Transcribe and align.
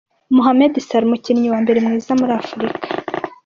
Mohamed 0.35 0.73
Salah, 0.85 1.05
umukinyi 1.07 1.47
wa 1.53 1.59
mbere 1.63 1.77
mwiza 1.85 2.11
muri 2.19 2.31
Afrika. 2.41 2.87